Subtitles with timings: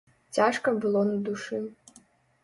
[0.35, 1.59] Цяжка было на душы.